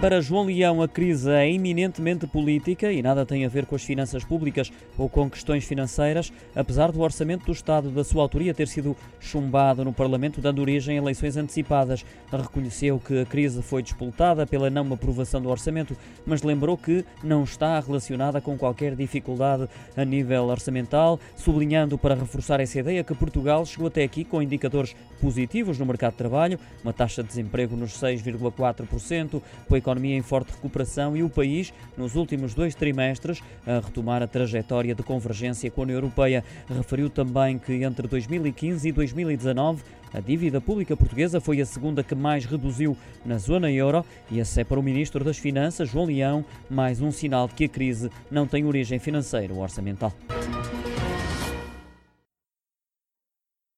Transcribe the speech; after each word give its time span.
Para 0.00 0.22
João 0.22 0.46
Leão, 0.46 0.80
a 0.80 0.88
crise 0.88 1.30
é 1.30 1.52
eminentemente 1.52 2.26
política 2.26 2.90
e 2.90 3.02
nada 3.02 3.26
tem 3.26 3.44
a 3.44 3.50
ver 3.50 3.66
com 3.66 3.74
as 3.74 3.84
finanças 3.84 4.24
públicas 4.24 4.72
ou 4.96 5.10
com 5.10 5.28
questões 5.28 5.66
financeiras, 5.66 6.32
apesar 6.56 6.90
do 6.90 7.02
orçamento 7.02 7.44
do 7.44 7.52
Estado 7.52 7.90
da 7.90 8.02
sua 8.02 8.22
autoria 8.22 8.54
ter 8.54 8.66
sido 8.66 8.96
chumbado 9.20 9.84
no 9.84 9.92
Parlamento, 9.92 10.40
dando 10.40 10.62
origem 10.62 10.96
a 10.96 11.02
eleições 11.02 11.36
antecipadas. 11.36 12.02
Reconheceu 12.32 12.98
que 12.98 13.20
a 13.20 13.26
crise 13.26 13.60
foi 13.60 13.82
disputada 13.82 14.46
pela 14.46 14.70
não 14.70 14.90
aprovação 14.90 15.38
do 15.38 15.50
orçamento, 15.50 15.94
mas 16.24 16.42
lembrou 16.42 16.78
que 16.78 17.04
não 17.22 17.44
está 17.44 17.78
relacionada 17.78 18.40
com 18.40 18.56
qualquer 18.56 18.96
dificuldade 18.96 19.68
a 19.94 20.02
nível 20.02 20.46
orçamental, 20.46 21.20
sublinhando 21.36 21.98
para 21.98 22.14
reforçar 22.14 22.58
essa 22.58 22.78
ideia 22.78 23.04
que 23.04 23.14
Portugal 23.14 23.66
chegou 23.66 23.88
até 23.88 24.02
aqui 24.02 24.24
com 24.24 24.40
indicadores 24.40 24.96
positivos 25.20 25.78
no 25.78 25.84
mercado 25.84 26.12
de 26.12 26.18
trabalho, 26.18 26.58
uma 26.82 26.94
taxa 26.94 27.22
de 27.22 27.28
desemprego 27.28 27.76
nos 27.76 27.92
6,4%, 28.00 29.42
com 29.68 29.89
economia 29.90 30.16
em 30.16 30.22
forte 30.22 30.52
recuperação 30.52 31.16
e 31.16 31.22
o 31.22 31.28
país, 31.28 31.72
nos 31.96 32.14
últimos 32.14 32.54
dois 32.54 32.74
trimestres, 32.74 33.42
a 33.66 33.80
retomar 33.80 34.22
a 34.22 34.26
trajetória 34.26 34.94
de 34.94 35.02
convergência 35.02 35.70
com 35.70 35.82
a 35.82 35.84
União 35.84 35.96
Europeia. 35.96 36.44
Referiu 36.68 37.10
também 37.10 37.58
que 37.58 37.82
entre 37.84 38.06
2015 38.06 38.88
e 38.88 38.92
2019 38.92 39.82
a 40.12 40.20
dívida 40.20 40.60
pública 40.60 40.96
portuguesa 40.96 41.40
foi 41.40 41.60
a 41.60 41.66
segunda 41.66 42.02
que 42.02 42.14
mais 42.14 42.44
reduziu 42.44 42.96
na 43.24 43.38
zona 43.38 43.70
euro 43.70 44.04
e 44.30 44.40
esse 44.40 44.60
é 44.60 44.64
para 44.64 44.78
o 44.78 44.82
Ministro 44.82 45.24
das 45.24 45.38
Finanças, 45.38 45.88
João 45.88 46.06
Leão, 46.06 46.44
mais 46.68 47.00
um 47.00 47.12
sinal 47.12 47.46
de 47.46 47.54
que 47.54 47.64
a 47.64 47.68
crise 47.68 48.10
não 48.30 48.46
tem 48.46 48.64
origem 48.64 48.98
financeira 48.98 49.54
ou 49.54 49.60
orçamental. 49.60 50.12